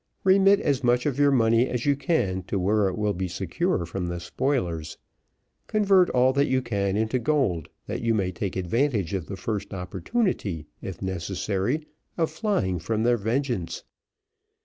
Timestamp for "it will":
2.87-3.13